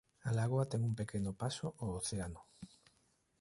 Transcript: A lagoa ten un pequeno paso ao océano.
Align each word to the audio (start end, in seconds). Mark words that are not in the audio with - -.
A 0.29 0.29
lagoa 0.37 0.69
ten 0.71 0.81
un 0.89 0.93
pequeno 1.01 1.31
paso 1.41 1.67
ao 1.81 1.89
océano. 2.01 2.41